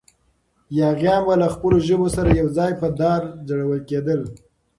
یاغیان 0.79 1.21
به 1.27 1.33
له 1.41 1.47
خپلو 1.55 1.77
ژبو 1.87 2.07
سره 2.15 2.29
یو 2.39 2.47
ځای 2.57 2.71
په 2.81 2.87
دار 3.01 3.21
ځړول 3.49 3.79
کېدل. 3.89 4.21